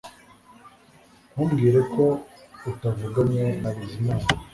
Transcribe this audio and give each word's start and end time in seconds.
Ntumbwire 1.31 1.79
ko 1.93 2.05
utavuganye 2.69 3.43
na 3.61 3.69
Bizimana 3.75 4.25